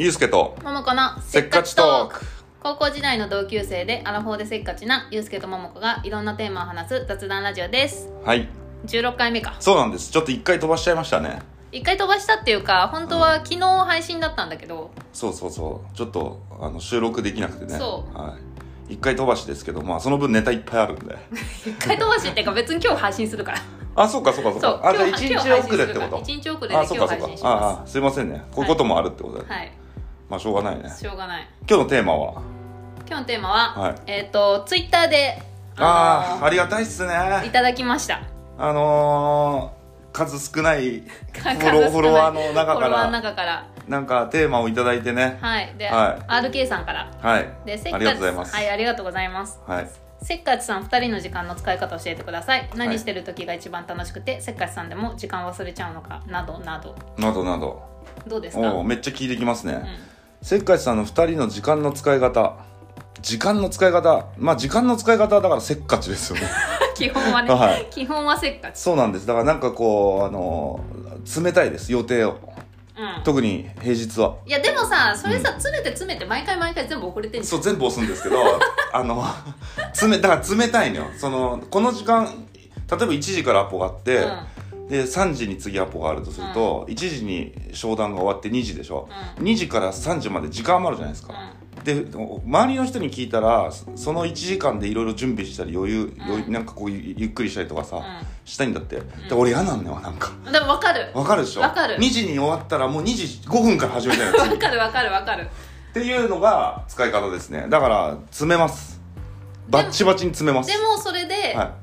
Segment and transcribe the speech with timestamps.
[0.00, 2.24] ゆうすけとももこのせっかちトーク。
[2.60, 8.08] 高校時代の同級生でアラフォーでせっかちなゆうすけとももこがいろんなテーマを話す雑談ラジオです。
[8.24, 8.48] はい。
[8.86, 10.12] 16回目かそうなんです。
[10.12, 11.40] ちょっと一回飛ばしちゃいましたね。
[11.72, 14.92] 一回飛ばしたっていうか本当は昨日配信だったんだけど。
[15.12, 15.96] そうそうそう。
[15.96, 17.76] ちょっとあの収録できなくてね。
[17.76, 18.16] そう。
[18.16, 18.36] は
[18.88, 21.16] い、一回飛ばしですけどまあその分ネタいっぱいあるんで。
[21.66, 23.58] 一回飛ばしっていうか別に今日配信するから。
[23.96, 24.78] あそうかそうかそうそう。
[24.78, 26.20] かあじゃ日一日遅れってこと。
[26.22, 27.26] 一日遅れで今日あそうかそうか。
[27.26, 28.44] 配信しまああすいませんね。
[28.54, 29.72] こういうこともあるってことで、すはい
[30.28, 30.90] まあしょうがないね。
[30.90, 31.48] しょうがない。
[31.68, 32.42] 今日のテーマは？
[33.08, 33.94] 今日のテーマは、はい。
[34.06, 35.40] えっ、とツイッターで
[35.76, 37.14] のああありがたいっすね。
[37.46, 38.20] いただきました。
[38.58, 41.00] あのー、数少ない
[41.32, 43.64] フ数ォロワーの中かフォロワーのら中から。
[43.86, 45.38] なんかテーマをいただいてね。
[45.40, 45.74] はい。
[45.78, 47.10] で、は RK さんから。
[47.22, 47.48] はい。
[47.64, 48.54] でせっかちありがとうございます。
[48.54, 49.60] はいありがとうございます。
[49.66, 49.88] はい。
[50.20, 52.68] せっかちさん2人の時間の使い方を教えてください。
[52.74, 56.94] 何してる時が一番楽しくて、せっかちさんでも時間忘れちゃうのかなどなど。
[57.16, 57.82] などなど。
[58.26, 58.68] どうですか？
[58.74, 62.56] おおめっちゃ聞いてきますね、うんせっかちさんの2人の時間の使い方。
[63.20, 64.26] 時間の使い方。
[64.38, 66.48] まあ時間の使い方はだからせっかちですよね。
[66.94, 67.86] 基本はね、はい。
[67.90, 68.78] 基本はせっかち。
[68.78, 69.26] そうなんです。
[69.26, 70.80] だからなんかこうあの
[71.42, 71.92] 冷たいです。
[71.92, 72.38] 予定を。
[72.96, 73.22] うん。
[73.24, 74.36] 特に平日は。
[74.46, 78.36] いやでもさそれさ詰めて詰めて毎回毎回全部遅れてんそう全部押すんですけど
[78.92, 79.24] あの
[80.08, 81.06] 冷だから冷たいのよ。
[81.16, 84.26] そのこの時間例えば1時からアポがあって、
[84.88, 91.34] で3時に次アポがあるとすると、1時に商談が終わって2時でしょ、2時から3時まで時間もあるじゃないですか、
[91.84, 92.06] で
[92.44, 98.02] 周りの人に聞いたらそその1時間でいろいろ準備したり余裕、余裕なんかこうゆゆっくりしたりとかさ、
[98.44, 98.96] したいんだって、
[99.28, 100.32] で俺嫌なんだよなんか。
[100.46, 101.10] うんでも分かる。
[101.14, 101.60] わかるでしょ。
[101.60, 101.96] わかる。
[101.96, 105.42] 2時に終わったらもう2時5分から始めたいの分かる分かる分かる。
[105.42, 107.66] っていうのが使い方ですね。
[107.68, 109.00] だから詰めます。
[109.68, 110.70] バッチバチに詰めます。
[110.70, 111.74] でもそれで、は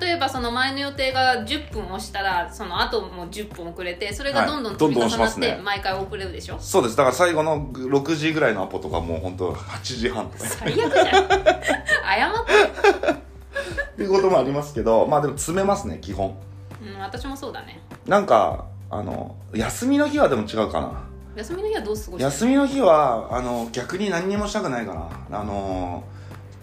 [0.00, 6.58] 例えばその前の予定が10分押したらその後も10分遅れてそれがどんどんはい積み重なって毎回遅れるでしょ？
[6.60, 6.96] そうです。
[6.96, 10.44] だから最後の6時ぐらいのアポとかもう本当8時半とか。
[10.44, 11.06] 最悪じゃん。
[11.06, 11.26] 謝っ
[12.46, 13.10] て。
[13.12, 16.36] っていうこともありますけどまあでも詰めますね基本。
[16.80, 17.80] うん私もそうだね。
[18.06, 21.02] なんかあの休みの日はでも違うかな。
[21.34, 22.22] 休みの日はどう過ごしてる？
[22.22, 24.94] 休みの日はあの逆に何にもしたくないか
[25.30, 25.40] な。
[25.40, 26.04] あの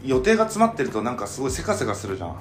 [0.06, 2.30] 予定が詰まってるとなんかすごいせかせかするじゃん。
[2.30, 2.36] うん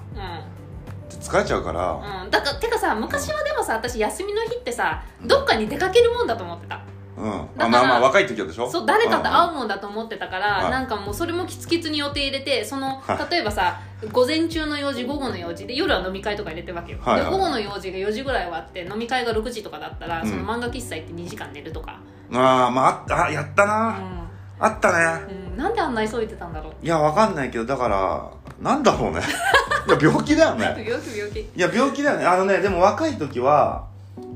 [1.20, 1.92] 疲れちゃうから。
[2.24, 6.80] うん、だからてかさ昔はでもさ私休みの日ってさどっかに出かけるもんだと思ってた。
[7.16, 7.24] うん。
[7.56, 8.70] まあまあ若い時はでしょ？
[8.70, 10.70] そう誰かと会ううもんだと思ってたから、はい。
[10.70, 13.30] なんかもうそれもキツキツに予定入れてそのはい。
[13.30, 13.80] 例えばさ
[14.12, 17.20] 午前中の用事午後の用事で夜は飲み会とか入れてるわけよ、はい。
[17.20, 20.28] はいで午後の用事が4時ぐらい終わって飲み会が6時とかだったら、うん。
[20.28, 22.00] その漫画喫茶行って2時間寝るとか、
[22.30, 24.28] んああまああったあやったうな、ん。
[24.60, 25.34] あったね。
[25.52, 26.72] うん、なんであんな急いでたんだろう。
[26.84, 28.30] いやわかんないけどだから
[28.60, 29.20] なんだろうね。
[29.88, 30.64] いや病気だよね。
[30.64, 31.40] 病気病気。
[31.40, 32.26] いや病気だよね。
[32.26, 33.86] あのねでも若い時は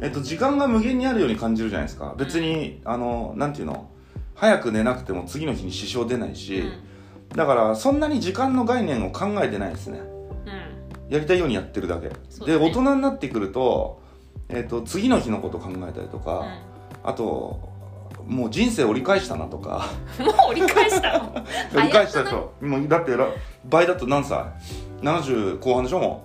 [0.00, 2.14] えっと時間が無限にあるように感じるじゃないですか。
[2.16, 3.88] 別に、あのなんていうの？
[4.34, 6.64] 早く寝なくても次の日に支障出ないし、
[7.34, 10.00] だからそんなに時間の概念を考えてないですね。
[10.00, 10.06] うん。
[10.06, 10.72] うん
[11.12, 12.08] やりたいようにやってるだけ。
[12.08, 12.14] ね。
[12.56, 14.00] 大人になってくると,、
[14.48, 16.46] えっと次の日のこと考えたりとか、
[17.04, 17.68] あと
[18.26, 19.86] もう人生折り返したなとか。
[20.18, 21.34] うん、もう折り返したの？
[21.74, 23.26] 折り返したともうだってら
[23.64, 24.44] 倍だと何歳
[25.02, 26.24] ?70 後半でしょも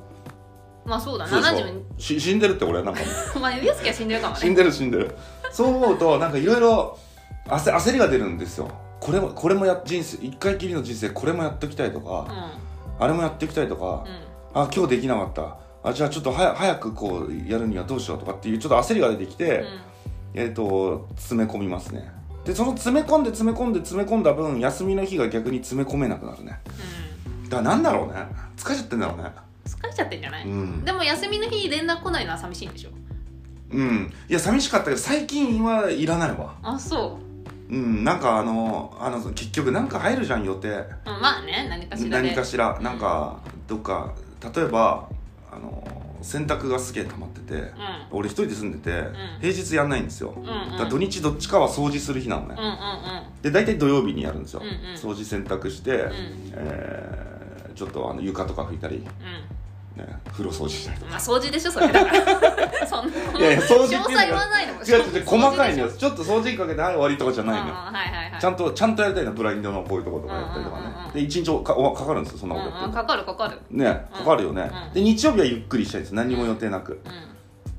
[0.86, 3.02] まあそうだうそうでしょ？70し死んでるって俺なんか
[3.40, 4.40] まあユースケは死んでるかもね。
[4.40, 5.16] 死んでる死んでる。
[5.52, 6.98] そう思うとなんかいろいろ
[7.48, 8.70] 焦焦りが出るんですよ。
[9.00, 12.28] これもこれもや人生一回きりの人生これもやっておきたいとか、
[13.00, 14.04] あれもやっておきたいとか、
[14.56, 14.62] うん。
[14.62, 15.58] あ今日できなかった。
[15.84, 19.66] あじゃあちょっとはや早くこうやるにはどうしようとかっていうちょっと焦りが出てきて、うん
[20.38, 22.12] えっ、と詰め込みますね。
[22.46, 26.60] でその詰め込んで詰め込んで詰め込んだ分休みの日が逆に詰め込めなくなるね。
[27.44, 27.50] うん。
[27.50, 28.14] だからなんだろうね。
[28.56, 29.30] 疲れちゃってんだろうね。
[29.66, 30.86] 疲れちゃってんじゃない、うん。
[30.86, 32.92] でも休みの日連絡来ないのは寂しいんでしょ？
[33.72, 34.14] うん。
[34.30, 36.56] いや寂しかったけど最近はいらないわ。
[36.62, 37.20] あそ
[37.70, 37.76] う。
[37.76, 38.06] ん。
[38.06, 40.70] なんかあのあの結局なんか入るじゃん予定。
[40.70, 42.28] う、うん、まあね何かしらで。
[42.28, 42.80] 何かしら。
[42.80, 44.14] なんかどっか
[44.56, 45.10] 例えば
[45.52, 47.72] あの洗濯がすげえ溜まってて、うん。
[48.12, 49.14] 俺一人で住んでて、ん。
[49.42, 50.46] 平日やんないんですよ、うんうん。
[50.46, 52.74] だから土日どっちかは掃除する日なのね、うんうん
[53.42, 54.96] で大体土曜日にやるんですよ、うんうん。
[54.96, 55.96] 掃除洗濯して、ん。
[56.54, 57.28] えー
[57.78, 59.04] ちょっとあの床とか拭いたり、うん
[59.98, 61.08] ね、風呂掃除したりとか。
[61.08, 62.88] うんまあ掃除でしょそれだから。
[62.88, 65.86] そんないやいや掃除ってい細言わないの違う違う細かいのよ。
[65.88, 67.74] よちょっと掃除機かけてはい終わりとかじゃないのよ。
[67.74, 68.42] はいはいはい。
[68.42, 71.14] ちゃんとちゃんとやりたいのブラインドのこういうとことかやったりとかね、うんうんうんうん。
[71.14, 72.80] で1日かおかかるんですよそんなことやって。
[72.80, 73.60] るうんうん、かかるかかる。
[73.72, 74.94] ねかかるよね、うん。
[74.94, 77.10] で日曜日はゆっくりしたいです何にも予定なく、う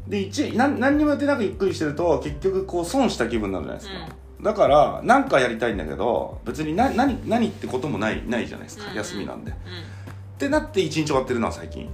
[0.08, 0.10] ん。
[0.10, 9.56] で一なん何にも予定なくゆっくりしてると結局こう損した気分になるじゃないですか、だから何かやりたいんだけど別にな何何ってこともないないじゃないですか、うんうん休みなんで、うっ
[10.38, 11.88] てなって一日終わってるのは最近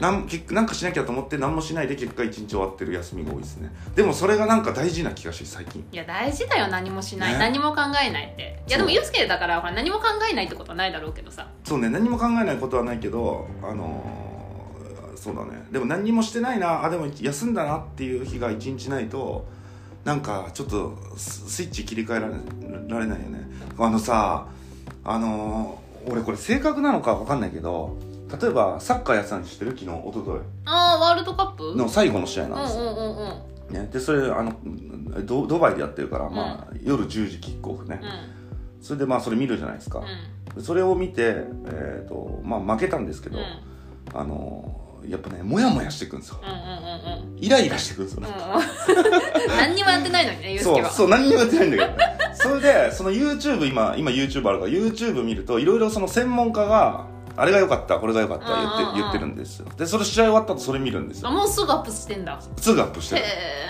[0.00, 3.70] なん結なんかしなきゃと思って何もしないで結果一日終わってる休みが多いですね。
[3.94, 5.84] でもそれがなんか大事な気がして最近。
[5.92, 7.38] いや大事だよ何もしない、ね。
[7.38, 8.62] 何も考えないって。
[8.66, 11.48] いやでもユースケだからほら何も考えないってことはないだろうけどさ。
[11.64, 15.66] そうね何も考えないことはないけどあのーそうだね。
[15.72, 19.48] でも何にもしてないなあでも休んだなっていう日が一日ないと
[20.04, 22.34] なんかちょっとススイッチ切り替えられ
[22.88, 23.48] られないよね。
[23.78, 24.46] あのさ
[25.04, 27.98] あのー俺これ正確なのか分かんないけど
[28.30, 29.70] 例えばサッカーやってたん知ってる？
[29.70, 31.72] 昨日一昨ああワールドカップ？
[31.72, 34.54] 日の最後の試合うんなんですよ、うんうんうんね、でそれあの
[35.24, 40.00] ドドバイでやってるから、まあ、夜10時キックオフね、うそれでまあそれ見るじゃないですか。
[40.00, 40.54] ん、うん。
[40.54, 43.44] でそれを見て、えーとまあ、負けたんですけど、うん。
[44.14, 46.40] あのやっぱねモヤモヤしてくるんですよ。
[46.42, 47.38] うんうんうんうん。
[47.38, 48.22] イライラしてくるんですよ。
[48.22, 49.52] ね、うん。
[49.56, 50.90] 何にもやってないのにねユースケは。
[50.90, 51.90] そうそう何にもやってないんだけど。
[51.90, 57.06] ねそれでその YouTube 今今 YouTube あるから YouTube 見るといろいろその専門家が
[57.38, 58.56] あれが良かったこれが良かった言
[58.88, 59.66] って,、言ってるんですよ。
[59.76, 61.28] でそれ試合終わった後それ見るんですよ。
[61.28, 62.40] あもうすぐアップしてんだ。
[62.56, 63.22] すぐアップしてる。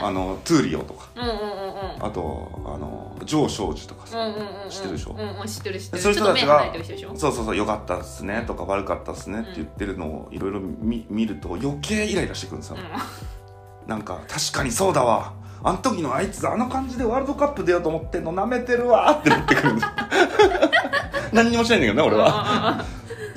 [0.02, 1.08] あのトゥーリオとか。
[1.16, 2.04] うんうんうんうん。
[2.06, 4.70] あとあの城彰二とかさ、うんうんうんうん。
[4.70, 5.12] 知ってるでしょ？
[5.18, 6.02] うんうん知ってる知ってる。
[6.02, 6.72] そういう人たちが
[7.16, 15.34] そうそうそう良かったっすねとか悪かったっすねって言ってるのをいろいろ見見ると余計イライラしてくるんですよ、うなんか確かにそうだわ。
[15.64, 19.86] あの時のあいつあの感じでワールドカップ出ようと思ってんのなめてるわってなってくるんです
[21.34, 22.84] 何にもしないんだけどね俺は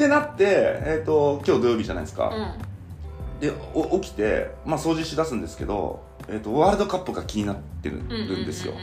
[0.02, 2.56] ってなって、えー、と今日土曜日じゃないですか、
[3.40, 8.74] でお起きて、まあ、掃除しだすんですけど、えー、とワールドカップが気になってるうんうんですよ、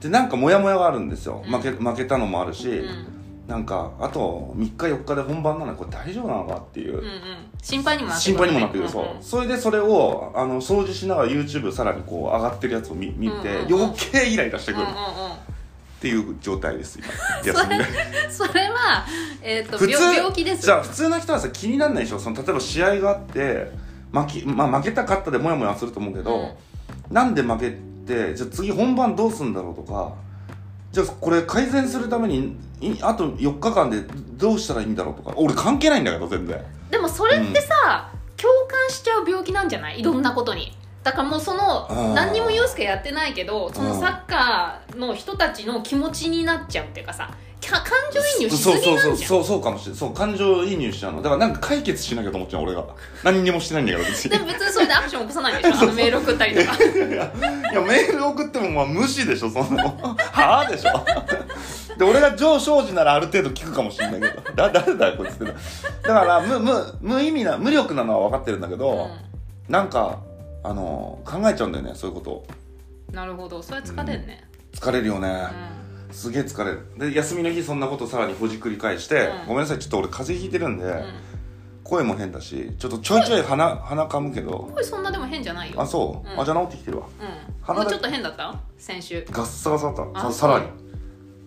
[0.00, 1.42] でなんかモヤモヤがあるんですよ。
[1.44, 1.52] うん。
[1.52, 3.16] 負け負けたのもあるし、うん
[3.48, 7.10] なんかあと3日4日で本番なのにこれ大丈夫なのかっていう、うんうん。
[7.60, 13.82] 心配にもなって心配にもなってくる、んそうそれでそれをあの掃除しながら YouTube さらにこう上がってるやつを見見て、うんうんうん。
[13.86, 14.84] 余計イライラしてくる。
[14.84, 14.98] っうんうんう
[15.48, 15.49] ん
[16.00, 17.08] ていう状態です今。
[17.52, 17.84] 休みが
[18.30, 19.04] それは、
[19.42, 20.62] えー、と普通病病気です。
[20.62, 22.18] じゃあ普通の人はさ気にならないでしょ？
[22.18, 23.70] その例えば試合があって
[24.12, 27.14] 負け,、まあ、負けた勝ったでモヤモヤすると思うけど、うん。
[27.14, 27.70] なんで負け
[28.06, 30.14] てじゃあ次本番どうするんだろうとか
[30.92, 34.00] じゃあこれ改善するためにいあと4日間で
[34.36, 35.34] どうしたらいいんだろうとか。
[35.36, 36.60] 俺関係ないんだけど全然。
[36.90, 40.00] でもそれってさ、共感しちゃう病気なんじゃない？
[40.00, 42.14] いろんなことにだからもうそのー。
[42.14, 47.30] 何にもユースケやってないけどそのうんサッカーの人たちの気持ちになっちゃうっていうかさ
[47.60, 47.82] 感
[48.12, 49.16] 情移入しすそうそうぎなんじゃん。
[49.16, 51.22] そうそうそうかもしれないそう感情移入しちゃうの。
[51.22, 52.84] だからなんか解決しなきゃと思っちゃう俺が。
[53.22, 54.30] 何にもしてないんだけど別に。
[54.30, 56.76] でも別にそれでアクション起こさないでしょ あのメール送ったりとか。
[56.82, 57.32] いや
[57.82, 61.96] メール送ってもまあ無視でしょそんなのはあでしょ。
[61.96, 64.52] で俺が上昇時ならある程度聞くかもしれないけど。
[64.56, 65.44] だ誰だよこいつって。
[65.44, 69.08] だから無無無意味な無力なのは分かってるんだけど、
[69.68, 70.18] なんか
[70.62, 72.44] あの考えちゃうんだよねそういうこと
[73.12, 73.62] なるほど。
[73.62, 74.44] それ疲れるね。
[74.72, 75.46] 疲れるよね、
[76.10, 76.86] うすげえ疲れる。
[76.96, 79.46] で休みの日そんなことさらにほじくり返して、うん。
[79.48, 81.04] ごめんなさいちょっと俺風邪ひいてるんで、んうん。
[81.82, 84.70] 声も変だしちょっとちょいちょい鼻鼻かむけど。
[84.74, 85.80] 声そんなでも変じゃないよ。
[85.80, 86.40] あそう、うん。
[86.40, 87.06] あじゃあ治ってきてるわ。
[87.20, 87.54] うん。
[87.62, 88.54] 鼻だもうちょっと変だった？
[88.78, 89.26] 先週。
[89.30, 90.20] ガッサガサだった。
[90.20, 90.66] あささらに。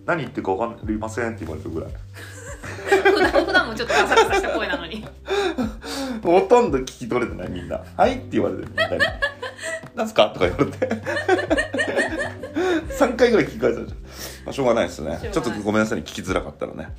[0.04, 1.90] 何言ってるか分かりませんって言われるぐらい。
[3.44, 4.63] 普段もちょっとガサガサした声
[6.24, 8.98] ほとんど聞き取れてないみんな「はい」って言われてるみんなに
[9.94, 10.88] 「なんすか?」とか言われて。
[12.94, 13.96] 3回ぐらい聞き返されちゃう、
[14.46, 15.18] まあ、しょうがないですね。
[15.32, 16.04] ちょっとごめんなさいね。
[16.06, 16.94] 聞きづらかったらね。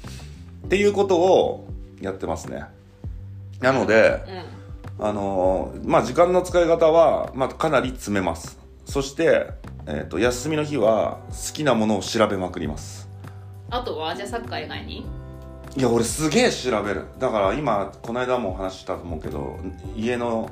[0.65, 1.67] っていうことを
[2.01, 2.65] やってますね。
[3.61, 4.21] なので、
[4.99, 5.05] うん。
[5.07, 8.59] あのーまあ時間の使い方は、まあ、かなり詰めます。
[8.85, 9.47] そして、
[9.87, 13.07] えー、と休みの日は好きなものを調べまくります。
[13.69, 15.05] あとはじゃあサッカー以外に？
[15.75, 17.05] いや俺すげえ調べる。
[17.19, 19.57] だから今この間もお話ししたと思うけど
[19.95, 20.49] 家の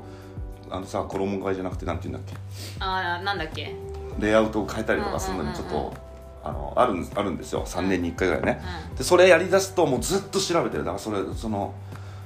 [0.70, 2.36] あのさ衣替えじゃなくてなんて言うんだっ
[2.80, 3.64] ああなんだっけ？
[3.66, 3.76] け
[4.20, 5.92] レイアウトを変えたりとかするのにちょっうんうんうん。
[5.92, 5.98] と
[6.44, 7.66] あのあるんあるんですよ。
[7.66, 8.62] 3年に1回ぐらいね。
[8.98, 10.84] でそれやりだすともうずっと調べてる。
[10.84, 11.74] だからそれその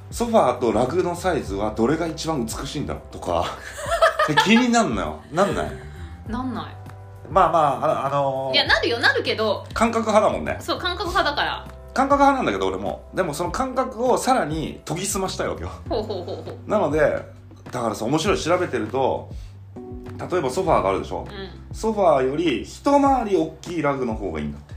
[0.09, 3.45] ソファーとラグのサイズはどれが一番美しいんだろうとか。
[4.43, 5.19] 気になんのよ。
[5.31, 5.71] なんない
[6.27, 6.65] なんない。
[7.29, 9.63] まあまあああのーいやなるよなるけど。
[9.73, 10.57] 感覚派だもんね。
[10.59, 11.65] そう感覚派だから
[11.97, 13.09] 感覚派なんだけど俺も。
[13.15, 15.71] でもその感覚をさらに研ぎ澄ましたいわけよ。
[16.67, 16.99] なので
[17.71, 19.31] だからさ面白い調べてると
[19.75, 21.27] 例えばソファーがあるでしょ？
[21.27, 24.75] うソファーより一回り大きいラグの方がいいんだって。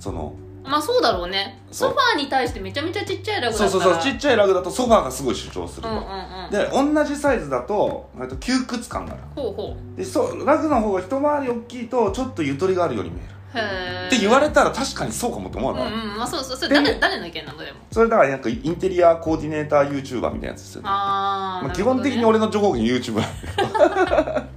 [0.00, 0.34] その
[0.64, 1.62] んまあそうだろうね。
[1.70, 3.70] ソファーに対してめちゃめちゃちっちゃいラグだったら。
[3.70, 6.92] そうそうそうちっちゃいラグだとソファーがすごい主張すると、うんうんうん。
[6.92, 9.22] で同じサイズだとえっと窮屈感がある。
[9.36, 16.56] ほうほでそうラグの方が一回り大きいとちょっとゆとりがあるように見えるって言われたら確かにそうかもって思わうんない、うんまあそうそう。
[16.56, 17.78] それで誰誰の意見なのでも？
[17.90, 20.88] それだからなんかインテリアコーディネーター YouTuber みたいなやつですよね。
[20.90, 23.24] あー、まあ、基本的に俺の情報源 YouTube なん
[24.04, 24.52] だけ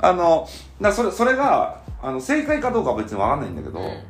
[0.00, 0.48] どあの
[0.80, 4.00] だそれそれがあの正解かどうかは別に分かんないんだけど、うん。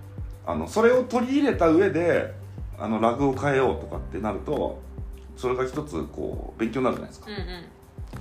[0.46, 2.32] あのそれを取り入れた上で
[2.78, 4.80] あのラグを変えようとかってなると
[5.36, 7.26] それが一つこう勉強になるじゃないですか。
[7.28, 7.64] うんうん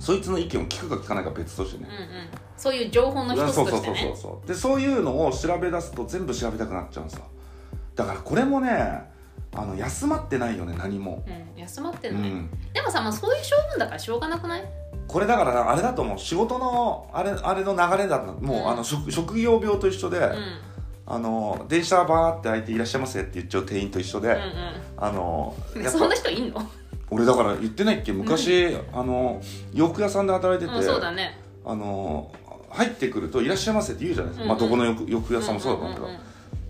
[0.00, 1.88] そいつの意見を聞くか聞かないか別としてね。
[1.88, 2.28] うんうん。
[2.56, 4.48] そういう情報の一つそうそうそうとしてねそうそう。
[4.48, 7.24] でそういうのを調べ出すと全部調べたくなっちゃうんですよ
[7.94, 8.70] だからこれもね
[9.56, 14.64] あの休まってないよね何も、うん休まってない、うん、でもさ、まあ、そういう性分だからしょうがなくない？
[15.06, 16.18] これだからあれだと思う。
[16.18, 18.68] 仕事のあれあれの流れだともう、うん。
[18.68, 20.34] あの職職業病と一緒で、うん。
[21.06, 24.36] あの電車バーって開いていらっしゃいませって言っちゃう店員と一緒で、うん
[24.96, 26.60] あのうんやっぱそんな人いんの？
[27.14, 28.12] 俺だから言ってないっけ？
[28.12, 29.40] 昔、あの
[29.72, 31.38] 洋服屋さんで働いてて、うんそうだね。
[31.64, 32.32] あの
[32.70, 36.18] 入ってくると「いらっしゃいませ」って言うじゃないですか、うんまあ、どこの洋服屋さんもそうだと思うけど、んんん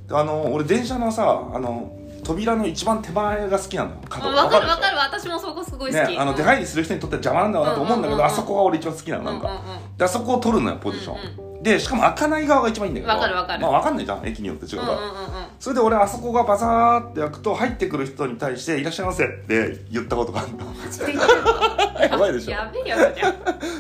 [0.06, 3.90] であの俺電車のさあの扉の一番手前が好きなの。
[3.90, 4.82] よ角うんわかるわでしょ？
[4.82, 4.98] かる。
[4.98, 8.32] 私もそこすごい好き、ね、あの出入りする人にとっては邪魔なんだろうなと思うんだけど、うんうんうんうん。
[8.32, 13.12] あそこが俺一番好きなのなんか、うんうんであそこを取るのよポジション、うんでしかも開かない側が一番いいんだけど。
[13.12, 13.62] わかるわかる。
[13.62, 15.24] まあ、わかんないじゃん駅によって違うから、うんうんうんうん。
[15.58, 20.66] それで俺あそこがバサーって開くと入ってくる人に対して「いらっしゃいませ」って言ったことがあるの
[22.00, 22.50] やばいでしょ。
[22.52, 23.34] やべえやつじゃん。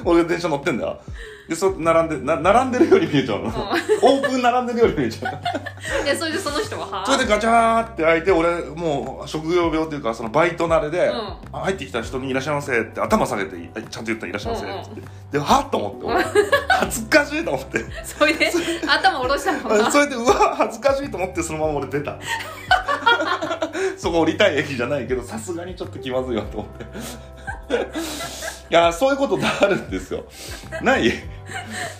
[0.04, 1.00] 俺が電車乗ってんだよ。
[1.48, 6.04] でそう並んでな並んでるように見えちゃうの、オープン並んでるように見えちゃう。
[6.04, 11.14] でそれでその人ははそれでガチャーって開いて俺もう職業病というかそのバイト慣れで、うん。
[11.52, 14.80] あ入ってきた人に「いらっしゃいませ」って頭下げてちゃんと言ったら「いらっしゃいませ」うんうん。
[14.80, 15.02] って
[15.32, 16.24] ではっと思って俺
[16.68, 17.84] 恥ずかしいと思って。
[18.04, 18.50] それで
[18.86, 22.18] 頭下ろしたのかそれでうわ恥ずかしいと思ってそのまま俺出た。
[23.98, 26.86] そこ降りたい駅じゃないけどさすがにちょっと気まずいわと思って
[28.70, 30.24] いやそういうことってあるんですよ。
[30.82, 31.12] ない？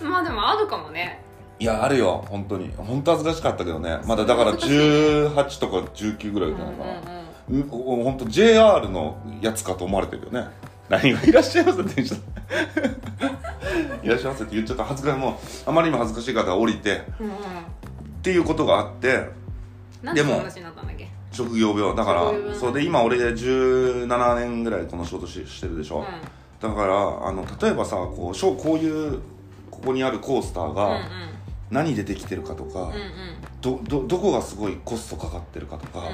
[0.02, 1.21] まあでもあるかもね。
[1.59, 2.25] いやあるよ。
[2.28, 2.73] 本当に。
[2.76, 3.99] 本当恥ずかしかったけどね。
[4.06, 10.49] まだだから18とか19ぐらいじゃないかな、うん、本当 JR のやつかと思われてるよね。
[10.88, 12.14] 何がいらっしゃいませ電車
[14.02, 14.85] いらっしゃいませって言っちゃった。
[14.85, 15.18] 恥ずかしい。
[15.21, 15.35] もう
[15.71, 17.02] あまりにも恥ずかしい方が降りて。
[17.21, 17.33] うんうん。
[17.35, 17.37] っ
[18.23, 19.28] ていうことがあって。
[20.14, 21.09] でも話になったんだっけ？
[21.34, 26.04] 職業病だからそうで今俺で17年ぐらいこの仕事ししてるでしょ、う
[26.62, 29.20] だからあの例えばさこうしょこういう
[29.70, 31.00] ここにあるコースターが
[31.70, 32.94] 何でできてるかとか、うんうん。
[33.60, 36.06] どどどこがすごいコストかかってるかとか、うん。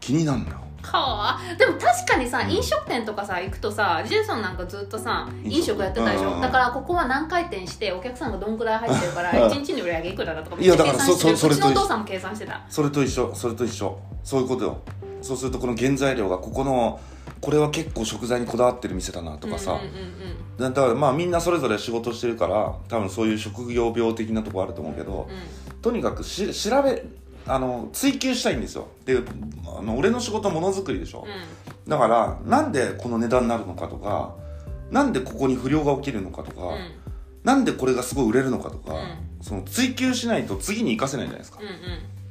[0.00, 2.50] 気になるのよはあでも確かにさ、うん。
[2.50, 9.52] 飲食店とかさ行くとさジェイソンなんかずっとさ飲食やってたでしょ、だからここは何回転してお客さんがどんくらい入ってるからうん。
[9.52, 11.36] 1日の売り上げいくらだとかいやだから計算してる。
[11.36, 12.64] そそそれとうちのお父さんも計算してた。
[12.68, 13.98] それと一緒それと一緒。
[14.22, 14.78] そういうことよ。
[15.20, 17.00] そうするとこの原材料がここの
[17.40, 20.18] これは結構食材にこだわってる店だなとかさ、うんうんうん
[20.58, 25.80] だからまあみんなそれぞれ仕事してるから多分そういう職業病的なとこあると思うけど、うん。
[25.80, 27.04] とにかくし調べ
[27.48, 28.88] あの追求したいんですよ。
[29.04, 29.18] で
[29.78, 31.26] あの俺の仕事はものづくりでしょ、
[31.86, 34.34] うだからなんでこの値段になるのかとか
[34.90, 36.90] なんでここに不良が起きるのかとか、んうん。
[37.44, 38.98] なんでこれがすごい売れるのかとか、う
[39.42, 41.72] その追求しないと次に生かせないじゃないですか、うんうん。
[41.72, 41.76] っ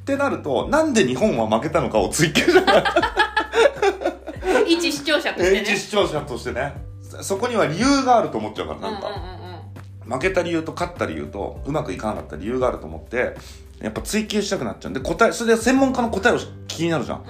[0.05, 2.83] てなるとなんで日本は負けたのかを追求しない。
[4.73, 5.61] 一視聴者としてね。
[5.65, 6.73] 一視聴者としてね。
[7.21, 10.13] そこには理由があると思っちゃうからなんか、うんうんうんうん。
[10.13, 13.35] 負けた理由と勝った理由とうまくいかなかった理由があると思って
[13.81, 14.93] やっぱ追求したくなっちゃうん。
[14.93, 17.17] で答えそれで専門家の答えを気になるじゃん。
[17.19, 17.25] うん。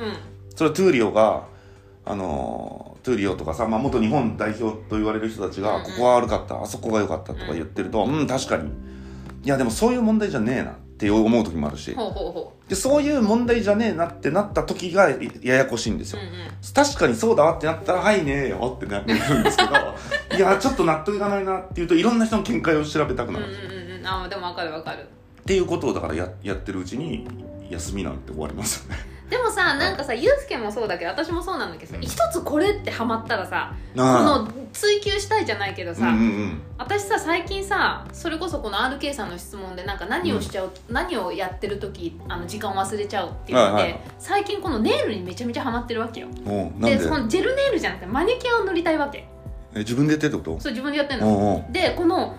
[0.56, 1.48] それはトゥーリオが
[2.06, 8.70] あのートゥーリオとかさ、まあ、元日本代表と言われる人たちが、ここは悪かったあそこが良かったとか言ってるとうん、確かに。
[9.46, 11.96] いやでもそういう問題じゃねえなって思う時もあるし。
[12.68, 16.74] でそういう問題じゃねえなってなった時がやややこしいんですよ、ううんうん。
[16.74, 19.08] 確かにそうだわってなったら「はいねえよ」ってなるん
[19.44, 19.72] ですけど
[20.36, 24.06] いやちょっと納得いかないなっていうといろんな人の見解を調べたくなる、うんうんうんうん。
[24.06, 25.08] あでもわかるわかる
[25.48, 27.26] っていうことをだからややってるうちに
[27.70, 28.98] 休みなんて終わりますよね。
[29.30, 32.04] でもさなんかさユうスケもそうだけど私もそうなんだけどさうん。
[32.04, 34.24] 一つこれってハマったらさこあ。
[34.24, 36.62] の追求したいじゃないけどさ、うんうんうん。
[36.78, 44.00] 私さ最近さそれこそこの RK さんの質問でなんか何をしちゃう、何をやってる時あの時間忘れちゃうっていうので、はいはい。
[44.20, 46.28] 最近このネイルにめちゃめちゃハマってるわけよ。
[46.82, 46.98] で？
[46.98, 49.26] でそのジェルネイルじゃなくてマニキュアを塗りたいわけ。
[49.76, 52.36] え自分でやってるってこそう自分でやってんとのでこの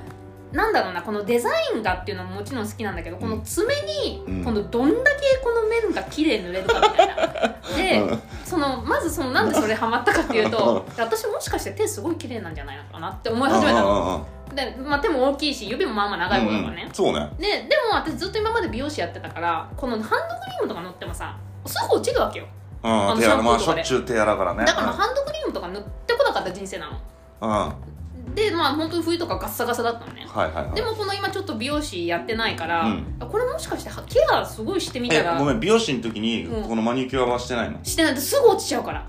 [0.53, 3.75] なんだろうなこのデザインがっていうのももちろん好きなんだけど、この爪
[4.05, 4.45] に、うん。
[4.45, 7.15] このどんだけこの面が綺麗に塗れるかみたいな。
[7.77, 14.27] で、うんそのまずそのなんでそれハマったかっていうと私もしかして手すごい綺麗なんじゃないのかなって思い始めたの。
[14.55, 16.95] で、まあ、手も大きいし指もまあまあ長い方だからね、うん。
[16.95, 17.31] そうね。
[17.39, 20.13] ででも私ずっと今まで美容師やってたからこのハンドク
[20.51, 21.37] リームとか塗ってもさ
[21.67, 22.47] すぐ落ちるわけよ。
[22.83, 23.83] うんの手洗まあしシャンプーとかで。
[23.83, 24.65] ょっちゅう手洗うからね。
[24.65, 26.97] だからハンドクリームとか塗ってこなかった人生なの。
[27.43, 27.51] うん。
[27.51, 27.98] はい
[28.39, 30.27] でまあ本当に冬とかガッサガサだったのね。
[30.29, 33.05] はいはいでもこの今ちょっと美容師やってないから、うん。
[33.19, 36.69] これもしかしてケアすごいしてみたえらごめん美容師の時にうん。
[36.69, 37.79] このマニキュアはしてないの？
[37.83, 38.15] してない。
[38.15, 39.07] とすぐ落ちちゃうから。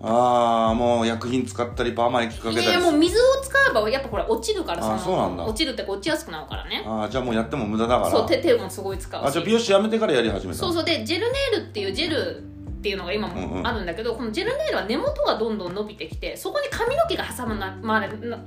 [0.00, 5.44] ああもう薬品使ったりパーマ液かけたりいやもう水を使えばやっぱほら落ちるからあのそうなんだ。
[5.44, 6.84] 落ちるってか落ちやすくなるからね。
[6.86, 8.10] ああじゃあもうやっても無駄だから。
[8.10, 9.26] そう手手もすごい使うし。
[9.26, 10.84] あじゃあ美容師やめてからやり始めたそうそう。
[10.84, 13.62] でジェルネイルっていうジェルっていうのが今うんうん。
[13.62, 18.38] もあるんだけど、このジェルネイルは根元がどんどん伸びてきてそこに髪の毛が挟まな、まあ、な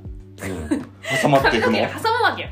[0.49, 0.85] うん
[1.21, 1.77] 挟まっていくの？
[1.77, 2.49] 挟むわけよ。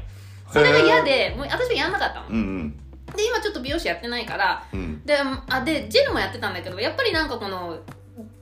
[0.52, 2.28] それが嫌でもう私はやんなかったの。
[2.30, 2.80] うんうん。
[3.16, 5.06] で今ちょっと美容師やってないからうん。
[5.06, 5.18] で
[5.50, 7.80] あでジェルもやってたんだけどやっぱりなんかこの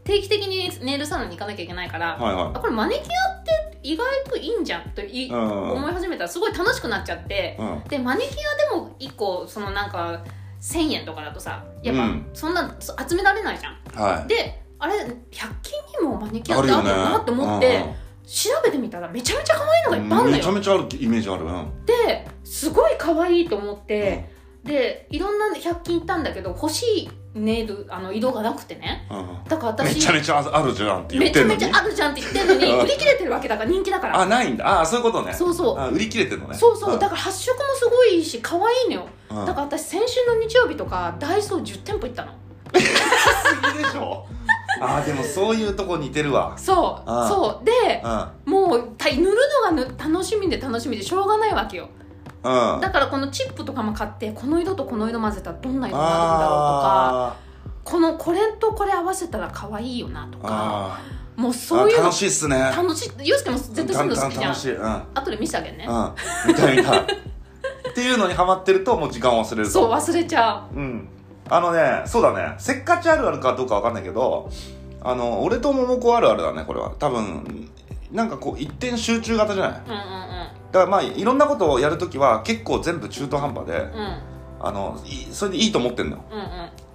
[0.03, 3.05] 定期的にネイルサロンに行かなきゃいけないから、はいはあこれマネキュア
[3.39, 5.71] って意外といいんじゃんとい、うんうん。
[5.73, 7.83] 思い始めたらすごい楽しくなっちゃってい、うん。
[7.85, 10.23] でマネキュアでも1個そのなんか
[10.61, 12.29] 1000円とかだとさやっぱうん。
[12.33, 14.01] そんなそ集められないじゃん。
[14.01, 14.27] はい。
[14.27, 15.45] であれ100均
[16.01, 17.83] にもマネキュアってあるなって思って、
[18.27, 20.37] 調べてみたらめちゃめちゃ可愛いのがいっぱいあるのよ。
[20.37, 21.45] めちゃめちゃあるイメージある。
[21.45, 21.85] うん。
[21.85, 24.29] ですごい可愛いと思って、
[24.65, 29.07] でいろんな100均行ったんだけど欲しいネイルあの色がなくてね。
[29.09, 29.49] うん。
[29.49, 31.65] だから私めちゃめちゃあるじゃんって言めちゃってんのに。
[31.65, 33.69] めちゃあるじゃんって言ってんのにうん売り切れてるわけだから。
[33.69, 34.81] 人気だからあないんだ。
[34.81, 35.33] あそういうことね。
[35.33, 35.79] そうそう。
[35.79, 36.55] あ売り切れてんのね。
[36.55, 36.99] そうそう、ん。
[36.99, 39.45] だから発色もすごいいいし可愛いのよ、うん。
[39.45, 42.31] だから私先週の日曜日とかダイソー10店舗行ったの。
[42.75, 42.81] す
[43.77, 44.27] ぎでしょ
[44.81, 46.57] あでもそういうとこ似てるわ。
[46.57, 47.65] そううんそう。
[47.65, 48.07] でう
[48.49, 48.51] ん。
[48.51, 49.23] もうた塗る
[49.71, 51.89] のがぬ楽しみで楽しみでしょうがないわけよ。
[52.43, 52.81] うん。
[52.81, 57.35] だからこのチップとかも買ってこの色とこの色混ぜたらどんな色になるんだろうとかあ
[57.83, 60.99] このこれとこれ合わせたら可愛いよなとーかあ
[61.35, 62.57] もうーそういう楽しいっすね。
[62.57, 63.11] 楽しい。
[63.23, 64.43] ゆうすけも絶対そういうの好きじゃん。
[64.45, 64.75] 楽しい。
[64.75, 65.03] うん。
[65.13, 65.85] 後で見せてあげるね。
[65.87, 66.13] うん。
[66.47, 67.05] 見たい見たいっ
[67.93, 69.71] ていうのにハマってるともう時間を忘れると。
[69.71, 71.09] そう忘れちゃうん
[71.49, 72.55] あのねそうだね。
[72.57, 74.49] せっかちあるあるかどうかわかんないけど
[75.01, 76.91] あの俺と桃子あるあるだねこれは。
[76.99, 77.69] 多分
[78.11, 79.71] なんかこう一点集中型じゃない？
[79.73, 80.71] だううんうん。
[80.71, 83.81] からまあいろんなことをやるときは結構全部中途半端でうん。
[83.81, 84.17] うん
[84.59, 86.23] あのいそれでいいと思ってんのよ。
[86.31, 86.47] うんうん。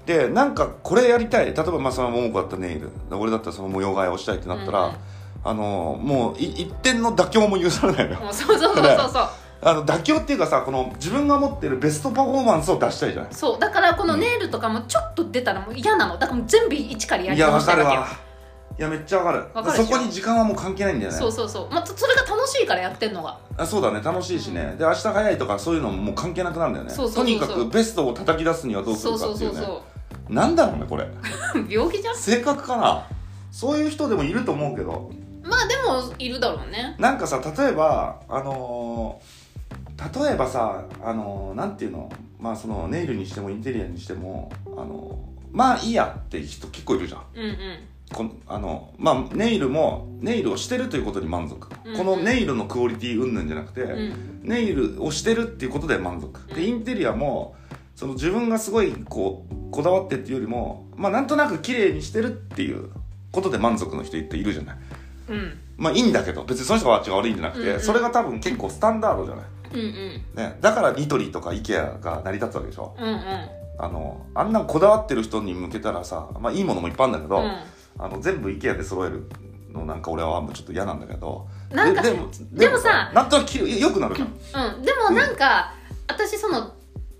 [0.05, 1.47] でなんかこれやりたい。
[1.47, 2.91] 例えばまあその桃子だったらネイル。
[3.13, 4.97] 俺だったらその模様替えをしたいってなったら、うんうん。
[5.45, 8.33] あのもうい一点の妥協も許されないのよ。
[8.33, 9.29] そうそうそうそうそう
[9.65, 13.33] あの妥協っていうかさこの自分が持ってるベストパフォーマンスを出したいじゃない。
[13.33, 16.19] そうだからこのネイルとかもちょっと出たらもう嫌なの。
[16.19, 18.07] だからもう全部一からやりいや直したいわかるわ。
[18.79, 19.39] いやめっちゃわかる。
[19.55, 19.85] わかるでしょ？
[19.85, 21.17] そこに時間はもう関係ないんだよね。
[21.17, 23.39] そうそうそう、まあ、それが楽しいからやってんのが。
[23.57, 24.01] あそうだね。
[24.03, 24.75] 楽しいしね。
[24.79, 26.91] で明日早いとかそういうのももう関係なくなるんだよね。
[26.91, 27.39] そうそうそうそう。
[27.39, 29.55] とにかくベストを叩き出すにはどうすそうるかっていね。
[29.55, 29.81] そうそうう
[30.29, 31.05] そなんだろうねこれ。
[31.05, 31.09] う
[31.69, 32.17] 病気じゃん？
[32.17, 33.07] 性格かな。
[33.51, 35.11] そういう人でもいると思うけど。
[35.45, 36.97] まあでもいるだろうね。
[36.99, 39.42] なんかさ例えばあのー
[40.15, 42.11] 例えばさあのーなんていうの？
[42.41, 47.23] まあそのネイルにしてもインテリアにしてもあのーまあいいやって人結構いるじゃん。
[47.35, 47.57] うんうん。
[48.13, 51.99] このあのまあネイルもネイルをしてるということに満足、うんうん。
[51.99, 54.41] このネイルのクオリティ云々じゃなくて、うん。
[54.43, 56.55] ネイルをしてるっていうことで満足。
[56.55, 57.55] でインテリアも
[57.95, 62.91] その自分がすごいこうこだわってっていうよりもまあなんとなく綺麗にしてるっていう
[63.31, 64.77] ことで満足の人っているじゃない。
[65.29, 65.59] うん。
[65.77, 67.81] まあいいんだけど別にその人が悪いんじゃなくて、うんうん。
[67.81, 70.23] それが多分結構スタンダードじゃない、うんうん。
[70.35, 72.95] ね、だからニトリとか IKEA が成り立つわけでしょ。
[72.99, 73.17] うんうん。
[73.79, 77.63] あのあんなこだわってる人に向けたらさ、まあ、いいものもいっぱいあるんだけど、うん。
[77.99, 79.29] あの全部 IKEA で揃える
[79.73, 84.77] のなんか俺はもうちょっと嫌なんだけどなんかででもでもさなんとなくよくなるじゃん。
[84.77, 85.73] うん、でもなんか、
[86.07, 86.75] 私その